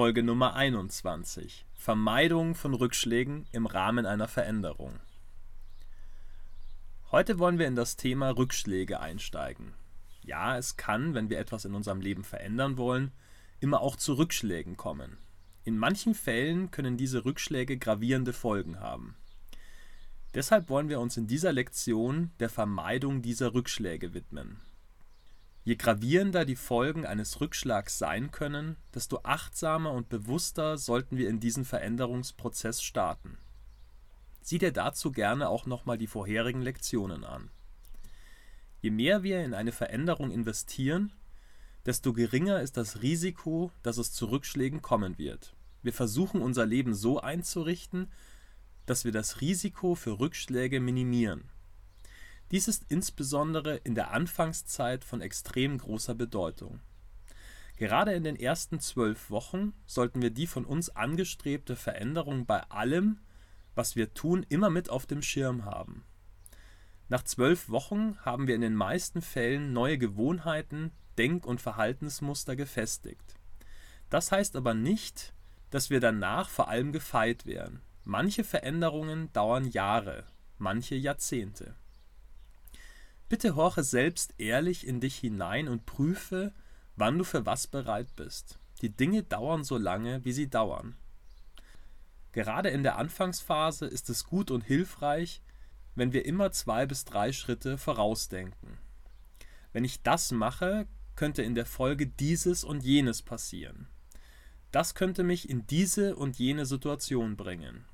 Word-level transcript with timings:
Folge 0.00 0.22
Nummer 0.22 0.54
21. 0.54 1.66
Vermeidung 1.74 2.54
von 2.54 2.72
Rückschlägen 2.72 3.44
im 3.52 3.66
Rahmen 3.66 4.06
einer 4.06 4.28
Veränderung. 4.28 4.98
Heute 7.10 7.38
wollen 7.38 7.58
wir 7.58 7.66
in 7.66 7.76
das 7.76 7.96
Thema 7.98 8.30
Rückschläge 8.30 9.00
einsteigen. 9.00 9.74
Ja, 10.22 10.56
es 10.56 10.78
kann, 10.78 11.12
wenn 11.12 11.28
wir 11.28 11.38
etwas 11.38 11.66
in 11.66 11.74
unserem 11.74 12.00
Leben 12.00 12.24
verändern 12.24 12.78
wollen, 12.78 13.12
immer 13.60 13.82
auch 13.82 13.94
zu 13.94 14.14
Rückschlägen 14.14 14.78
kommen. 14.78 15.18
In 15.64 15.76
manchen 15.76 16.14
Fällen 16.14 16.70
können 16.70 16.96
diese 16.96 17.26
Rückschläge 17.26 17.76
gravierende 17.76 18.32
Folgen 18.32 18.80
haben. 18.80 19.16
Deshalb 20.32 20.70
wollen 20.70 20.88
wir 20.88 20.98
uns 20.98 21.18
in 21.18 21.26
dieser 21.26 21.52
Lektion 21.52 22.30
der 22.40 22.48
Vermeidung 22.48 23.20
dieser 23.20 23.52
Rückschläge 23.52 24.14
widmen. 24.14 24.62
Je 25.70 25.76
gravierender 25.76 26.44
die 26.44 26.56
Folgen 26.56 27.06
eines 27.06 27.40
Rückschlags 27.40 27.96
sein 27.96 28.32
können, 28.32 28.74
desto 28.92 29.20
achtsamer 29.22 29.92
und 29.92 30.08
bewusster 30.08 30.76
sollten 30.76 31.16
wir 31.16 31.28
in 31.28 31.38
diesen 31.38 31.64
Veränderungsprozess 31.64 32.82
starten. 32.82 33.38
Sieh 34.42 34.58
dir 34.58 34.72
dazu 34.72 35.12
gerne 35.12 35.48
auch 35.48 35.66
nochmal 35.66 35.96
die 35.96 36.08
vorherigen 36.08 36.60
Lektionen 36.60 37.22
an. 37.22 37.50
Je 38.80 38.90
mehr 38.90 39.22
wir 39.22 39.44
in 39.44 39.54
eine 39.54 39.70
Veränderung 39.70 40.32
investieren, 40.32 41.12
desto 41.86 42.12
geringer 42.14 42.60
ist 42.62 42.76
das 42.76 43.02
Risiko, 43.02 43.70
dass 43.84 43.96
es 43.96 44.10
zu 44.10 44.26
Rückschlägen 44.26 44.82
kommen 44.82 45.18
wird. 45.18 45.54
Wir 45.84 45.92
versuchen 45.92 46.42
unser 46.42 46.66
Leben 46.66 46.94
so 46.94 47.20
einzurichten, 47.20 48.08
dass 48.86 49.04
wir 49.04 49.12
das 49.12 49.40
Risiko 49.40 49.94
für 49.94 50.18
Rückschläge 50.18 50.80
minimieren. 50.80 51.44
Dies 52.50 52.66
ist 52.66 52.86
insbesondere 52.88 53.76
in 53.76 53.94
der 53.94 54.10
Anfangszeit 54.10 55.04
von 55.04 55.20
extrem 55.20 55.78
großer 55.78 56.14
Bedeutung. 56.14 56.80
Gerade 57.76 58.12
in 58.12 58.24
den 58.24 58.36
ersten 58.36 58.80
zwölf 58.80 59.30
Wochen 59.30 59.72
sollten 59.86 60.20
wir 60.20 60.30
die 60.30 60.46
von 60.46 60.64
uns 60.64 60.90
angestrebte 60.90 61.76
Veränderung 61.76 62.44
bei 62.44 62.60
allem, 62.64 63.20
was 63.74 63.96
wir 63.96 64.12
tun, 64.14 64.44
immer 64.48 64.68
mit 64.68 64.90
auf 64.90 65.06
dem 65.06 65.22
Schirm 65.22 65.64
haben. 65.64 66.04
Nach 67.08 67.22
zwölf 67.22 67.70
Wochen 67.70 68.18
haben 68.18 68.46
wir 68.46 68.54
in 68.54 68.60
den 68.60 68.74
meisten 68.74 69.22
Fällen 69.22 69.72
neue 69.72 69.96
Gewohnheiten, 69.96 70.92
Denk- 71.18 71.46
und 71.46 71.60
Verhaltensmuster 71.60 72.56
gefestigt. 72.56 73.34
Das 74.10 74.32
heißt 74.32 74.56
aber 74.56 74.74
nicht, 74.74 75.34
dass 75.70 75.88
wir 75.88 76.00
danach 76.00 76.48
vor 76.48 76.68
allem 76.68 76.92
gefeit 76.92 77.46
wären. 77.46 77.80
Manche 78.04 78.44
Veränderungen 78.44 79.32
dauern 79.32 79.70
Jahre, 79.70 80.24
manche 80.58 80.96
Jahrzehnte. 80.96 81.76
Bitte 83.30 83.54
horche 83.54 83.84
selbst 83.84 84.34
ehrlich 84.38 84.84
in 84.84 84.98
dich 84.98 85.16
hinein 85.16 85.68
und 85.68 85.86
prüfe, 85.86 86.52
wann 86.96 87.16
du 87.16 87.22
für 87.22 87.46
was 87.46 87.68
bereit 87.68 88.08
bist. 88.16 88.58
Die 88.82 88.90
Dinge 88.90 89.22
dauern 89.22 89.62
so 89.62 89.78
lange, 89.78 90.24
wie 90.24 90.32
sie 90.32 90.50
dauern. 90.50 90.96
Gerade 92.32 92.70
in 92.70 92.82
der 92.82 92.98
Anfangsphase 92.98 93.86
ist 93.86 94.10
es 94.10 94.24
gut 94.24 94.50
und 94.50 94.62
hilfreich, 94.62 95.42
wenn 95.94 96.12
wir 96.12 96.26
immer 96.26 96.50
zwei 96.50 96.86
bis 96.86 97.04
drei 97.04 97.32
Schritte 97.32 97.78
vorausdenken. 97.78 98.78
Wenn 99.72 99.84
ich 99.84 100.02
das 100.02 100.32
mache, 100.32 100.88
könnte 101.14 101.42
in 101.42 101.54
der 101.54 101.66
Folge 101.66 102.08
dieses 102.08 102.64
und 102.64 102.82
jenes 102.82 103.22
passieren. 103.22 103.86
Das 104.72 104.96
könnte 104.96 105.22
mich 105.22 105.48
in 105.48 105.68
diese 105.68 106.16
und 106.16 106.36
jene 106.36 106.66
Situation 106.66 107.36
bringen. 107.36 107.84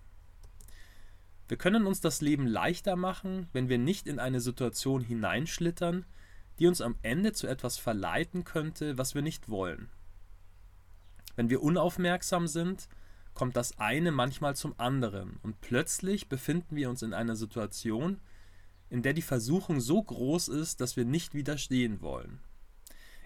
Wir 1.49 1.57
können 1.57 1.87
uns 1.87 2.01
das 2.01 2.21
Leben 2.21 2.47
leichter 2.47 2.97
machen, 2.97 3.49
wenn 3.53 3.69
wir 3.69 3.79
nicht 3.79 4.07
in 4.07 4.19
eine 4.19 4.41
Situation 4.41 5.03
hineinschlittern, 5.03 6.05
die 6.59 6.67
uns 6.67 6.81
am 6.81 6.97
Ende 7.03 7.33
zu 7.33 7.47
etwas 7.47 7.79
verleiten 7.79 8.45
könnte, 8.45 8.99
was 8.99 9.15
wir 9.15 9.23
nicht 9.23 9.49
wollen. 9.49 9.89
Wenn 11.37 11.51
wir 11.51 11.63
unaufmerksam 11.63 12.49
sind, 12.49 12.89
kommt 13.35 13.57
das 13.57 13.79
eine 13.79 14.11
manchmal 14.11 14.57
zum 14.57 14.75
anderen 14.79 15.39
und 15.43 15.61
plötzlich 15.61 16.29
befinden 16.29 16.75
wir 16.75 16.89
uns 16.89 17.03
in 17.03 17.13
einer 17.13 17.37
Situation, 17.37 18.19
in 18.89 19.03
der 19.03 19.13
die 19.13 19.23
Versuchung 19.23 19.81
so 19.81 20.03
groß 20.03 20.49
ist, 20.49 20.81
dass 20.81 20.97
wir 20.97 21.05
nicht 21.05 21.35
widerstehen 21.35 22.01
wollen. 22.01 22.41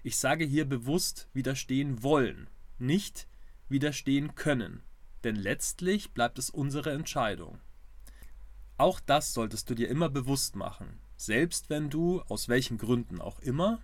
Ich 0.02 0.18
sage 0.18 0.44
hier 0.44 0.64
bewusst 0.64 1.28
widerstehen 1.32 2.02
wollen, 2.02 2.48
nicht 2.78 3.28
widerstehen 3.68 4.34
können, 4.34 4.82
denn 5.22 5.36
letztlich 5.36 6.12
bleibt 6.12 6.38
es 6.38 6.50
unsere 6.50 6.92
Entscheidung. 6.92 7.60
Auch 8.80 8.98
das 8.98 9.34
solltest 9.34 9.68
du 9.68 9.74
dir 9.74 9.90
immer 9.90 10.08
bewusst 10.08 10.56
machen, 10.56 11.00
selbst 11.14 11.68
wenn 11.68 11.90
du, 11.90 12.22
aus 12.28 12.48
welchen 12.48 12.78
Gründen 12.78 13.20
auch 13.20 13.38
immer, 13.40 13.82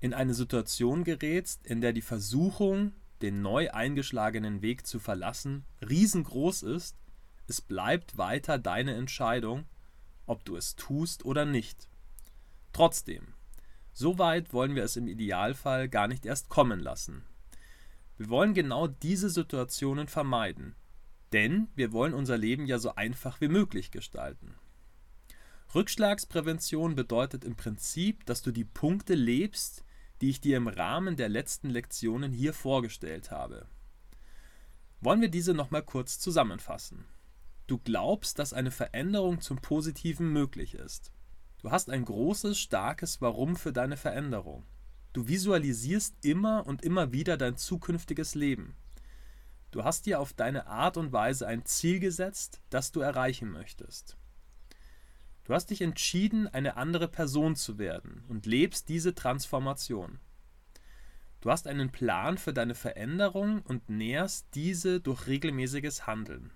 in 0.00 0.12
eine 0.12 0.34
Situation 0.34 1.04
gerätst, 1.04 1.64
in 1.64 1.80
der 1.80 1.92
die 1.92 2.02
Versuchung, 2.02 2.90
den 3.20 3.40
neu 3.40 3.70
eingeschlagenen 3.70 4.60
Weg 4.60 4.84
zu 4.84 4.98
verlassen, 4.98 5.64
riesengroß 5.88 6.64
ist, 6.64 6.96
es 7.46 7.60
bleibt 7.60 8.18
weiter 8.18 8.58
deine 8.58 8.96
Entscheidung, 8.96 9.64
ob 10.26 10.44
du 10.44 10.56
es 10.56 10.74
tust 10.74 11.24
oder 11.24 11.44
nicht. 11.44 11.88
Trotzdem, 12.72 13.34
so 13.92 14.18
weit 14.18 14.52
wollen 14.52 14.74
wir 14.74 14.82
es 14.82 14.96
im 14.96 15.06
Idealfall 15.06 15.88
gar 15.88 16.08
nicht 16.08 16.26
erst 16.26 16.48
kommen 16.48 16.80
lassen. 16.80 17.22
Wir 18.18 18.28
wollen 18.28 18.54
genau 18.54 18.88
diese 18.88 19.30
Situationen 19.30 20.08
vermeiden, 20.08 20.74
denn 21.32 21.68
wir 21.74 21.92
wollen 21.92 22.14
unser 22.14 22.38
Leben 22.38 22.66
ja 22.66 22.78
so 22.78 22.94
einfach 22.94 23.40
wie 23.40 23.48
möglich 23.48 23.90
gestalten. 23.90 24.54
Rückschlagsprävention 25.74 26.94
bedeutet 26.94 27.44
im 27.44 27.56
Prinzip, 27.56 28.26
dass 28.26 28.42
du 28.42 28.50
die 28.50 28.64
Punkte 28.64 29.14
lebst, 29.14 29.84
die 30.20 30.30
ich 30.30 30.40
dir 30.40 30.56
im 30.56 30.68
Rahmen 30.68 31.16
der 31.16 31.28
letzten 31.28 31.70
Lektionen 31.70 32.32
hier 32.32 32.52
vorgestellt 32.52 33.30
habe. 33.30 33.66
Wollen 35.00 35.20
wir 35.20 35.30
diese 35.30 35.54
nochmal 35.54 35.82
kurz 35.82 36.18
zusammenfassen. 36.18 37.06
Du 37.66 37.78
glaubst, 37.78 38.38
dass 38.38 38.52
eine 38.52 38.70
Veränderung 38.70 39.40
zum 39.40 39.60
Positiven 39.60 40.32
möglich 40.32 40.74
ist. 40.74 41.10
Du 41.58 41.70
hast 41.70 41.90
ein 41.90 42.04
großes, 42.04 42.58
starkes 42.58 43.20
Warum 43.20 43.56
für 43.56 43.72
deine 43.72 43.96
Veränderung. 43.96 44.64
Du 45.12 45.28
visualisierst 45.28 46.16
immer 46.22 46.66
und 46.66 46.82
immer 46.82 47.12
wieder 47.12 47.36
dein 47.36 47.56
zukünftiges 47.56 48.34
Leben. 48.34 48.76
Du 49.72 49.84
hast 49.84 50.04
dir 50.04 50.20
auf 50.20 50.34
deine 50.34 50.66
Art 50.66 50.98
und 50.98 51.12
Weise 51.12 51.46
ein 51.46 51.64
Ziel 51.64 51.98
gesetzt, 51.98 52.60
das 52.68 52.92
du 52.92 53.00
erreichen 53.00 53.50
möchtest. 53.50 54.18
Du 55.44 55.54
hast 55.54 55.70
dich 55.70 55.80
entschieden, 55.80 56.46
eine 56.46 56.76
andere 56.76 57.08
Person 57.08 57.56
zu 57.56 57.78
werden 57.78 58.22
und 58.28 58.44
lebst 58.44 58.90
diese 58.90 59.14
Transformation. 59.14 60.20
Du 61.40 61.50
hast 61.50 61.66
einen 61.66 61.90
Plan 61.90 62.36
für 62.36 62.52
deine 62.52 62.74
Veränderung 62.74 63.62
und 63.62 63.88
nährst 63.88 64.46
diese 64.54 65.00
durch 65.00 65.26
regelmäßiges 65.26 66.06
Handeln. 66.06 66.52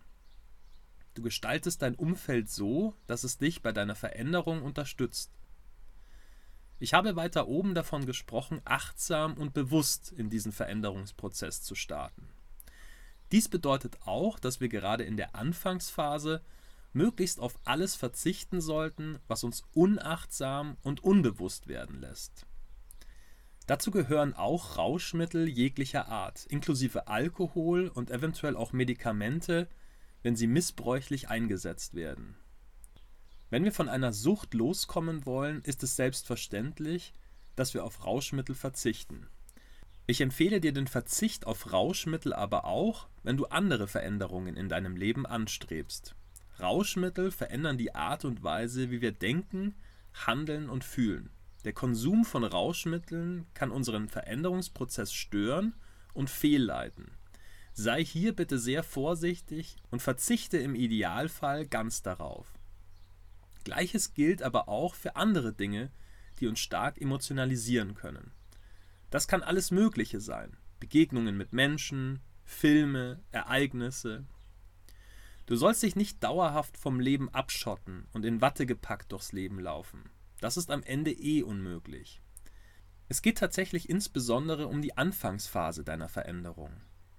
Du 1.15 1.22
gestaltest 1.22 1.81
dein 1.81 1.94
Umfeld 1.94 2.50
so, 2.50 2.94
dass 3.06 3.25
es 3.25 3.38
dich 3.38 3.62
bei 3.62 3.72
deiner 3.72 3.94
Veränderung 3.94 4.62
unterstützt. 4.62 5.33
Ich 6.78 6.93
habe 6.93 7.16
weiter 7.16 7.48
oben 7.48 7.75
davon 7.75 8.04
gesprochen, 8.04 8.60
achtsam 8.66 9.38
und 9.38 9.54
bewusst 9.54 10.12
in 10.12 10.28
diesen 10.28 10.53
Veränderungsprozess 10.53 11.62
zu 11.62 11.75
starten. 11.75 12.28
Dies 13.33 13.49
bedeutet 13.49 13.99
auch, 14.05 14.39
dass 14.39 14.61
wir 14.61 14.69
gerade 14.69 15.05
in 15.05 15.17
der 15.17 15.35
Anfangsphase 15.35 16.43
möglichst 16.93 17.41
auf 17.41 17.59
alles 17.65 17.95
verzichten 17.95 18.61
sollten, 18.61 19.19
was 19.29 19.45
uns 19.45 19.65
unachtsam 19.75 20.77
und 20.83 21.05
unbewusst 21.05 21.69
werden 21.69 22.01
lässt. 22.01 22.47
Dazu 23.67 23.91
gehören 23.91 24.33
auch 24.33 24.79
Rauschmittel 24.79 25.49
jeglicher 25.49 26.09
Art, 26.09 26.47
inklusive 26.47 27.09
Alkohol 27.09 27.89
und 27.89 28.11
eventuell 28.11 28.57
auch 28.57 28.73
Medikamente, 28.73 29.69
wenn 30.23 30.37
sie 30.37 30.47
missbräuchlich 30.47 31.29
eingesetzt 31.29 31.95
werden. 31.95 32.37
Wenn 33.51 33.65
wir 33.65 33.73
von 33.73 33.89
einer 33.89 34.13
Sucht 34.13 34.55
loskommen 34.55 35.27
wollen, 35.27 35.63
ist 35.63 35.83
es 35.83 35.97
selbstverständlich, 35.97 37.13
dass 37.57 37.75
wir 37.75 37.85
auf 37.85 38.05
Rauschmittel 38.05 38.55
verzichten. 38.55 39.29
Ich 40.09 40.21
empfehle 40.21 40.61
dir 40.61 40.72
den 40.72 40.87
Verzicht 40.87 41.47
auf 41.47 41.72
Rauschmittel 41.72 42.33
aber 42.33 42.65
auch, 42.65 43.09
wenn 43.25 43.37
du 43.37 43.47
andere 43.47 43.89
Veränderungen 43.89 44.57
in 44.57 44.69
deinem 44.69 44.97
Leben 44.97 45.27
anstrebst. 45.27 46.15
Rauschmittel 46.60 47.33
verändern 47.33 47.77
die 47.77 47.95
Art 47.95 48.25
und 48.25 48.42
Weise, 48.42 48.91
wie 48.91 49.01
wir 49.01 49.13
denken, 49.13 49.75
handeln 50.15 50.71
und 50.71 50.84
fühlen. 50.84 51.31
Der 51.65 51.72
Konsum 51.72 52.25
von 52.25 52.45
Rauschmitteln 52.45 53.47
kann 53.53 53.72
unseren 53.72 54.09
Veränderungsprozess 54.09 55.13
stören 55.13 55.75
und 56.15 56.31
fehlleiten. 56.31 57.10
Sei 57.72 58.04
hier 58.04 58.34
bitte 58.34 58.59
sehr 58.59 58.84
vorsichtig 58.84 59.77
und 59.91 60.01
verzichte 60.01 60.57
im 60.57 60.77
Idealfall 60.77 61.66
ganz 61.66 62.03
darauf. 62.03 62.47
Gleiches 63.65 64.15
gilt 64.15 64.42
aber 64.42 64.69
auch 64.69 64.95
für 64.95 65.16
andere 65.16 65.53
Dinge, 65.53 65.91
die 66.39 66.47
uns 66.47 66.60
stark 66.60 67.01
emotionalisieren 67.01 67.95
können. 67.95 68.31
Das 69.11 69.29
kann 69.29 69.43
alles 69.43 69.71
Mögliche 69.71 70.21
sein. 70.21 70.57
Begegnungen 70.81 71.37
mit 71.37 71.53
Menschen, 71.53 72.21
Filme, 72.45 73.21
Ereignisse. 73.31 74.25
Du 75.47 75.57
sollst 75.57 75.83
dich 75.83 75.97
nicht 75.97 76.23
dauerhaft 76.25 76.77
vom 76.77 77.01
Leben 77.01 77.29
abschotten 77.31 78.07
und 78.13 78.25
in 78.25 78.41
Watte 78.41 78.67
gepackt 78.67 79.13
durchs 79.13 79.33
Leben 79.33 79.61
laufen. 79.61 80.11
Das 80.41 80.57
ist 80.57 80.71
am 80.71 80.83
Ende 80.83 81.13
eh 81.13 81.43
unmöglich. 81.43 82.21
Es 83.09 83.23
geht 83.23 83.39
tatsächlich 83.39 83.89
insbesondere 83.89 84.67
um 84.67 84.83
die 84.83 84.97
Anfangsphase 84.97 85.85
deiner 85.85 86.09
Veränderung. 86.09 86.73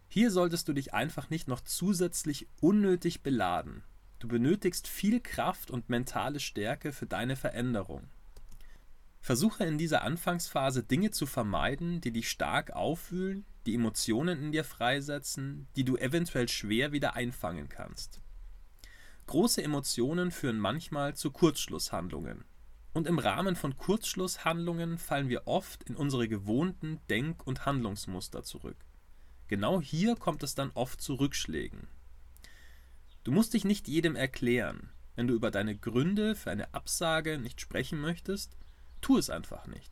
Hier 0.09 0.31
solltest 0.31 0.67
du 0.67 0.73
dich 0.73 0.93
einfach 0.93 1.29
nicht 1.29 1.47
noch 1.47 1.61
zusätzlich 1.61 2.47
unnötig 2.59 3.23
beladen. 3.23 3.83
Du 4.19 4.27
benötigst 4.27 4.87
viel 4.87 5.19
Kraft 5.19 5.71
und 5.71 5.89
mentale 5.89 6.39
Stärke 6.39 6.91
für 6.91 7.05
deine 7.05 7.35
Veränderung. 7.35 8.07
Versuche 9.27 9.65
in 9.65 9.77
dieser 9.77 10.03
Anfangsphase 10.03 10.83
Dinge 10.83 11.11
zu 11.11 11.25
vermeiden, 11.25 11.99
die 11.99 12.13
dich 12.13 12.29
stark 12.29 12.71
aufwühlen, 12.71 13.45
die 13.65 13.75
Emotionen 13.75 14.41
in 14.41 14.53
dir 14.53 14.63
freisetzen, 14.63 15.67
die 15.75 15.83
du 15.83 15.97
eventuell 15.97 16.47
schwer 16.47 16.93
wieder 16.93 17.17
einfangen 17.17 17.67
kannst. 17.67 18.21
Große 19.25 19.61
Emotionen 19.61 20.31
führen 20.31 20.57
manchmal 20.57 21.13
zu 21.17 21.31
Kurzschlusshandlungen. 21.31 22.45
Und 22.93 23.05
im 23.05 23.19
Rahmen 23.19 23.57
von 23.57 23.75
Kurzschlusshandlungen 23.75 24.97
fallen 24.97 25.27
wir 25.27 25.45
oft 25.45 25.83
in 25.83 25.97
unsere 25.97 26.29
gewohnten 26.29 27.01
Denk- 27.09 27.45
und 27.45 27.65
Handlungsmuster 27.65 28.43
zurück. 28.43 28.77
Genau 29.49 29.81
hier 29.81 30.15
kommt 30.15 30.41
es 30.41 30.55
dann 30.55 30.71
oft 30.73 31.01
zu 31.01 31.15
Rückschlägen. 31.15 31.89
Du 33.25 33.33
musst 33.33 33.53
dich 33.53 33.65
nicht 33.65 33.89
jedem 33.89 34.15
erklären. 34.15 34.89
Wenn 35.17 35.27
du 35.27 35.33
über 35.33 35.51
deine 35.51 35.75
Gründe 35.75 36.33
für 36.33 36.49
eine 36.49 36.73
Absage 36.73 37.39
nicht 37.39 37.59
sprechen 37.59 37.99
möchtest, 37.99 38.55
tu 39.07 39.17
es 39.17 39.29
einfach 39.29 39.67
nicht. 39.67 39.89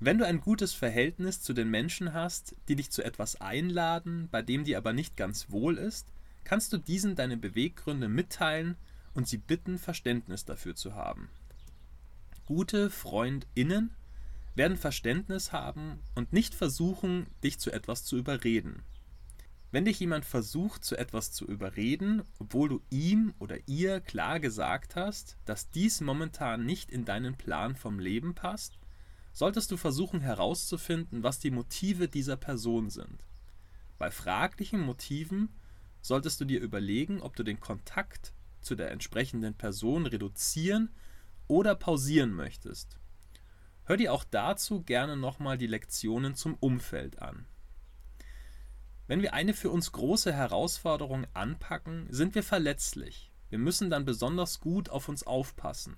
Wenn 0.00 0.18
du 0.18 0.26
ein 0.26 0.40
gutes 0.40 0.74
Verhältnis 0.74 1.42
zu 1.42 1.52
den 1.52 1.70
Menschen 1.70 2.12
hast, 2.12 2.56
die 2.66 2.74
dich 2.74 2.90
zu 2.90 3.04
etwas 3.04 3.40
einladen, 3.40 4.28
bei 4.32 4.42
dem 4.42 4.64
dir 4.64 4.78
aber 4.78 4.92
nicht 4.92 5.16
ganz 5.16 5.50
wohl 5.50 5.78
ist, 5.78 6.08
kannst 6.42 6.72
du 6.72 6.78
diesen 6.78 7.14
deine 7.14 7.36
Beweggründe 7.36 8.08
mitteilen 8.08 8.74
und 9.14 9.28
sie 9.28 9.36
bitten, 9.38 9.78
Verständnis 9.78 10.44
dafür 10.44 10.74
zu 10.74 10.96
haben. 10.96 11.28
Gute 12.46 12.90
Freundinnen 12.90 13.94
werden 14.56 14.76
Verständnis 14.76 15.52
haben 15.52 16.00
und 16.16 16.32
nicht 16.32 16.56
versuchen, 16.56 17.28
dich 17.44 17.60
zu 17.60 17.70
etwas 17.70 18.02
zu 18.02 18.16
überreden. 18.16 18.82
Wenn 19.72 19.84
dich 19.84 20.00
jemand 20.00 20.24
versucht, 20.24 20.84
zu 20.84 20.96
etwas 20.96 21.30
zu 21.30 21.46
überreden, 21.46 22.22
obwohl 22.40 22.68
du 22.68 22.82
ihm 22.90 23.34
oder 23.38 23.56
ihr 23.68 24.00
klar 24.00 24.40
gesagt 24.40 24.96
hast, 24.96 25.36
dass 25.44 25.70
dies 25.70 26.00
momentan 26.00 26.64
nicht 26.66 26.90
in 26.90 27.04
deinen 27.04 27.36
Plan 27.36 27.76
vom 27.76 28.00
Leben 28.00 28.34
passt, 28.34 28.78
solltest 29.32 29.70
du 29.70 29.76
versuchen 29.76 30.20
herauszufinden, 30.20 31.22
was 31.22 31.38
die 31.38 31.52
Motive 31.52 32.08
dieser 32.08 32.36
Person 32.36 32.90
sind. 32.90 33.24
Bei 33.96 34.10
fraglichen 34.10 34.80
Motiven 34.80 35.50
solltest 36.00 36.40
du 36.40 36.46
dir 36.46 36.60
überlegen, 36.60 37.20
ob 37.20 37.36
du 37.36 37.44
den 37.44 37.60
Kontakt 37.60 38.32
zu 38.60 38.74
der 38.74 38.90
entsprechenden 38.90 39.54
Person 39.54 40.06
reduzieren 40.06 40.90
oder 41.46 41.76
pausieren 41.76 42.32
möchtest. 42.32 42.98
Hör 43.84 43.96
dir 43.96 44.12
auch 44.12 44.24
dazu 44.24 44.82
gerne 44.82 45.16
nochmal 45.16 45.58
die 45.58 45.66
Lektionen 45.66 46.34
zum 46.34 46.54
Umfeld 46.54 47.20
an. 47.22 47.46
Wenn 49.10 49.22
wir 49.22 49.34
eine 49.34 49.54
für 49.54 49.70
uns 49.70 49.90
große 49.90 50.32
Herausforderung 50.32 51.26
anpacken, 51.34 52.06
sind 52.10 52.36
wir 52.36 52.44
verletzlich. 52.44 53.32
Wir 53.48 53.58
müssen 53.58 53.90
dann 53.90 54.04
besonders 54.04 54.60
gut 54.60 54.88
auf 54.88 55.08
uns 55.08 55.24
aufpassen. 55.24 55.96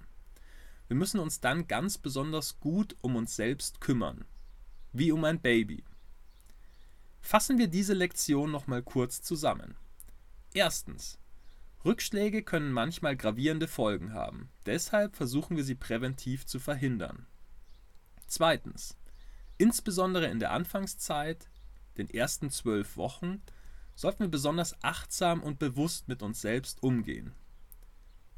Wir 0.88 0.96
müssen 0.96 1.20
uns 1.20 1.38
dann 1.38 1.68
ganz 1.68 1.98
besonders 1.98 2.58
gut 2.58 2.96
um 3.02 3.16
uns 3.16 3.36
selbst 3.36 3.82
kümmern, 3.82 4.24
wie 4.94 5.12
um 5.12 5.24
ein 5.24 5.42
Baby. 5.42 5.84
Fassen 7.20 7.58
wir 7.58 7.68
diese 7.68 7.92
Lektion 7.92 8.50
nochmal 8.50 8.82
kurz 8.82 9.20
zusammen. 9.20 9.76
Erstens. 10.54 11.18
Rückschläge 11.84 12.42
können 12.42 12.72
manchmal 12.72 13.14
gravierende 13.14 13.68
Folgen 13.68 14.14
haben, 14.14 14.48
deshalb 14.64 15.16
versuchen 15.16 15.58
wir 15.58 15.64
sie 15.64 15.74
präventiv 15.74 16.46
zu 16.46 16.58
verhindern. 16.58 17.26
Zweitens. 18.26 18.96
Insbesondere 19.58 20.28
in 20.28 20.38
der 20.38 20.52
Anfangszeit 20.52 21.50
den 21.98 22.08
ersten 22.08 22.50
zwölf 22.50 22.96
Wochen, 22.96 23.42
sollten 23.94 24.20
wir 24.20 24.28
besonders 24.28 24.82
achtsam 24.82 25.42
und 25.42 25.58
bewusst 25.58 26.08
mit 26.08 26.22
uns 26.22 26.40
selbst 26.40 26.82
umgehen. 26.82 27.32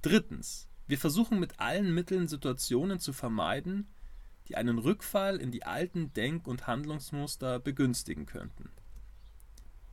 Drittens. 0.03 0.69
Wir 0.87 0.99
versuchen 0.99 1.41
mit 1.41 1.61
allen 1.61 1.95
Mitteln 1.95 2.29
Situationen 2.29 2.99
zu 2.99 3.15
vermeiden, 3.15 3.89
die 4.49 4.57
einen 4.57 4.79
Rückfall 4.79 5.39
in 5.39 5.51
die 5.51 5.65
alten 5.65 6.13
Denk- 6.13 6.47
und 6.47 6.67
Handlungsmuster 6.67 7.59
begünstigen 7.59 8.27
könnten. 8.27 8.71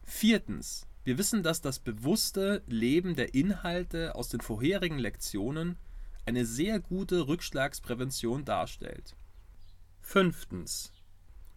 Viertens. 0.04 0.88
Wir 1.04 1.18
wissen, 1.18 1.42
dass 1.42 1.62
das 1.62 1.80
bewusste 1.80 2.62
Leben 2.68 3.16
der 3.16 3.34
Inhalte 3.34 4.16
aus 4.16 4.30
den 4.30 4.42
vorherigen 4.42 5.00
Lektionen 5.00 5.78
eine 6.26 6.46
sehr 6.46 6.80
gute 6.80 7.28
Rückschlagsprävention 7.28 8.46
darstellt. 8.46 9.16
Fünftens. 10.02 10.92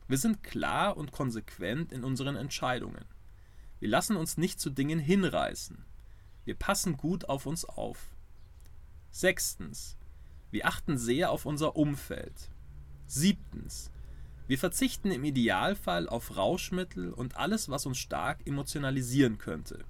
Wir 0.06 0.18
sind 0.18 0.42
klar 0.42 0.96
und 0.96 1.12
konsequent 1.12 1.92
in 1.92 2.04
unseren 2.04 2.36
Entscheidungen. 2.36 3.04
Wir 3.80 3.88
lassen 3.88 4.16
uns 4.16 4.36
nicht 4.36 4.60
zu 4.60 4.70
Dingen 4.70 4.98
hinreißen. 4.98 5.84
Wir 6.44 6.54
passen 6.54 6.96
gut 6.96 7.28
auf 7.28 7.46
uns 7.46 7.64
auf. 7.64 8.14
Sechstens. 9.10 9.96
Wir 10.50 10.66
achten 10.66 10.98
sehr 10.98 11.30
auf 11.30 11.46
unser 11.46 11.76
Umfeld. 11.76 12.50
Siebtens. 13.06 13.90
Wir 14.46 14.58
verzichten 14.58 15.10
im 15.10 15.24
Idealfall 15.24 16.08
auf 16.08 16.36
Rauschmittel 16.36 17.12
und 17.12 17.36
alles, 17.36 17.70
was 17.70 17.86
uns 17.86 17.96
stark 17.96 18.46
emotionalisieren 18.46 19.38
könnte. 19.38 19.84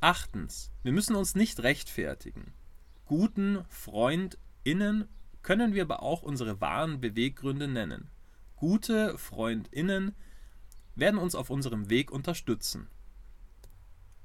Achtens. 0.00 0.70
Wir 0.82 0.92
müssen 0.92 1.14
uns 1.14 1.34
nicht 1.34 1.60
rechtfertigen. 1.62 2.52
Guten 3.04 3.64
FreundInnen 3.68 5.08
können 5.42 5.74
wir 5.74 5.82
aber 5.82 6.02
auch 6.02 6.22
unsere 6.22 6.60
wahren 6.60 7.00
Beweggründe 7.00 7.68
nennen. 7.68 8.08
Gute 8.58 9.16
Freundinnen 9.18 10.16
werden 10.96 11.20
uns 11.20 11.36
auf 11.36 11.48
unserem 11.48 11.90
Weg 11.90 12.10
unterstützen. 12.10 12.88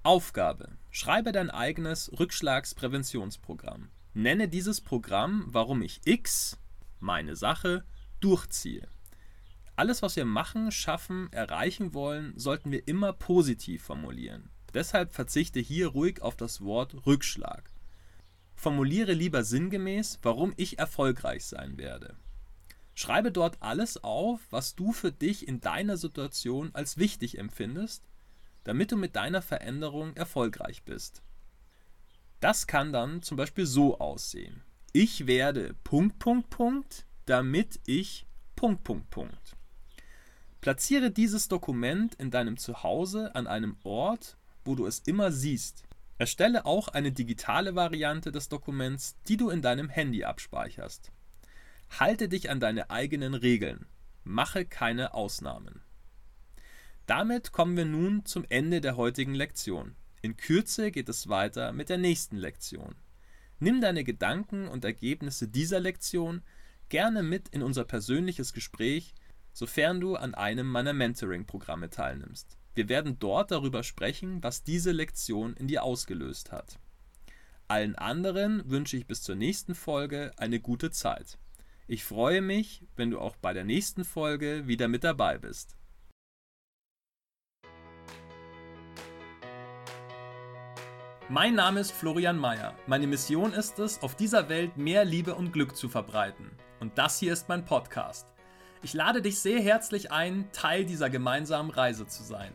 Aufgabe. 0.01 0.69
Schreibe 0.89 1.31
dein 1.31 1.51
eigenes 1.51 2.11
Rückschlagspräventionsprogramm. 2.19 3.91
Nenne 4.15 4.47
dieses 4.47 4.81
Programm, 4.81 5.45
warum 5.49 5.83
ich 5.83 6.01
X, 6.05 6.57
meine 6.99 7.35
Sache, 7.35 7.85
durchziehe. 8.21 8.87
Alles, 9.75 10.01
was 10.01 10.15
wir 10.15 10.25
machen, 10.25 10.71
schaffen, 10.71 11.31
erreichen 11.31 11.93
wollen, 11.93 12.33
sollten 12.35 12.71
wir 12.71 12.87
immer 12.87 13.13
positiv 13.13 13.83
formulieren. 13.83 14.49
Deshalb 14.73 15.13
verzichte 15.13 15.59
hier 15.59 15.89
ruhig 15.89 16.23
auf 16.23 16.35
das 16.35 16.61
Wort 16.61 17.05
Rückschlag. 17.05 17.71
Formuliere 18.55 19.13
lieber 19.13 19.43
sinngemäß, 19.43 20.17
warum 20.23 20.55
ich 20.57 20.79
erfolgreich 20.79 21.45
sein 21.45 21.77
werde. 21.77 22.17
Schreibe 22.95 23.31
dort 23.31 23.57
alles 23.61 24.03
auf, 24.03 24.39
was 24.49 24.75
du 24.75 24.91
für 24.91 25.11
dich 25.11 25.47
in 25.47 25.61
deiner 25.61 25.97
Situation 25.97 26.69
als 26.73 26.97
wichtig 26.97 27.37
empfindest, 27.37 28.07
damit 28.63 28.91
du 28.91 28.97
mit 28.97 29.15
deiner 29.15 29.41
Veränderung 29.41 30.15
erfolgreich 30.15 30.83
bist. 30.83 31.21
Das 32.39 32.67
kann 32.67 32.93
dann 32.93 33.21
zum 33.21 33.37
Beispiel 33.37 33.65
so 33.65 33.99
aussehen. 33.99 34.63
Ich 34.91 35.25
werde 35.25 35.75
Punkt, 35.83 36.19
Punkt, 36.19 36.49
Punkt, 36.49 37.05
damit 37.25 37.79
ich 37.85 38.27
Punkt, 38.55 38.83
Punkt, 38.83 39.09
Punkt. 39.09 39.55
Platziere 40.61 41.11
dieses 41.11 41.47
Dokument 41.47 42.15
in 42.15 42.31
deinem 42.31 42.57
Zuhause 42.57 43.35
an 43.35 43.47
einem 43.47 43.75
Ort, 43.83 44.37
wo 44.63 44.75
du 44.75 44.85
es 44.85 44.99
immer 44.99 45.31
siehst. 45.31 45.83
Erstelle 46.17 46.65
auch 46.65 46.89
eine 46.89 47.11
digitale 47.11 47.75
Variante 47.75 48.31
des 48.31 48.49
Dokuments, 48.49 49.17
die 49.27 49.35
du 49.35 49.49
in 49.49 49.61
deinem 49.61 49.89
Handy 49.89 50.23
abspeicherst. 50.23 51.11
Halte 51.99 52.27
dich 52.27 52.49
an 52.49 52.59
deine 52.59 52.89
eigenen 52.89 53.35
Regeln. 53.35 53.85
Mache 54.23 54.65
keine 54.65 55.13
Ausnahmen. 55.13 55.81
Damit 57.05 57.51
kommen 57.51 57.77
wir 57.77 57.85
nun 57.85 58.25
zum 58.25 58.45
Ende 58.49 58.81
der 58.81 58.97
heutigen 58.97 59.35
Lektion. 59.35 59.95
In 60.23 60.35
Kürze 60.35 60.89
geht 60.89 61.07
es 61.07 61.27
weiter 61.27 61.71
mit 61.71 61.89
der 61.89 61.99
nächsten 61.99 62.37
Lektion. 62.37 62.95
Nimm 63.59 63.79
deine 63.79 64.03
Gedanken 64.03 64.67
und 64.67 64.83
Ergebnisse 64.85 65.47
dieser 65.47 65.79
Lektion 65.79 66.41
gerne 66.89 67.21
mit 67.21 67.49
in 67.49 67.61
unser 67.61 67.83
persönliches 67.83 68.53
Gespräch, 68.53 69.13
sofern 69.51 70.01
du 70.01 70.15
an 70.15 70.33
einem 70.33 70.67
meiner 70.67 70.93
Mentoring-Programme 70.93 71.91
teilnimmst. 71.91 72.57
Wir 72.73 72.89
werden 72.89 73.19
dort 73.19 73.51
darüber 73.51 73.83
sprechen, 73.83 74.41
was 74.41 74.63
diese 74.63 74.91
Lektion 74.91 75.53
in 75.55 75.67
dir 75.67 75.83
ausgelöst 75.83 76.51
hat. 76.51 76.79
Allen 77.67 77.95
anderen 77.95 78.67
wünsche 78.67 78.97
ich 78.97 79.05
bis 79.05 79.21
zur 79.21 79.35
nächsten 79.35 79.75
Folge 79.75 80.31
eine 80.37 80.59
gute 80.59 80.89
Zeit. 80.89 81.37
Ich 81.85 82.05
freue 82.05 82.41
mich, 82.41 82.85
wenn 82.95 83.11
du 83.11 83.19
auch 83.19 83.35
bei 83.35 83.51
der 83.51 83.65
nächsten 83.65 84.05
Folge 84.05 84.67
wieder 84.67 84.87
mit 84.87 85.03
dabei 85.03 85.37
bist. 85.37 85.75
Mein 91.27 91.55
Name 91.55 91.81
ist 91.81 91.91
Florian 91.91 92.37
Mayer. 92.37 92.73
Meine 92.87 93.05
Mission 93.05 93.51
ist 93.51 93.79
es, 93.79 94.01
auf 94.01 94.15
dieser 94.15 94.47
Welt 94.47 94.77
mehr 94.77 95.03
Liebe 95.03 95.35
und 95.35 95.51
Glück 95.51 95.75
zu 95.75 95.89
verbreiten. 95.89 96.51
Und 96.79 96.97
das 96.97 97.19
hier 97.19 97.33
ist 97.33 97.49
mein 97.49 97.65
Podcast. 97.65 98.27
Ich 98.81 98.93
lade 98.93 99.21
dich 99.21 99.39
sehr 99.39 99.59
herzlich 99.61 100.09
ein, 100.09 100.49
Teil 100.53 100.85
dieser 100.85 101.09
gemeinsamen 101.09 101.71
Reise 101.71 102.07
zu 102.07 102.23
sein. 102.23 102.53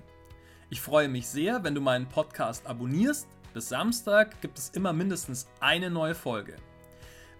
Ich 0.70 0.80
freue 0.80 1.08
mich 1.08 1.26
sehr, 1.26 1.64
wenn 1.64 1.74
du 1.74 1.82
meinen 1.82 2.08
Podcast 2.08 2.66
abonnierst. 2.66 3.28
Bis 3.52 3.68
Samstag 3.68 4.40
gibt 4.40 4.58
es 4.58 4.70
immer 4.70 4.94
mindestens 4.94 5.48
eine 5.60 5.90
neue 5.90 6.14
Folge. 6.14 6.56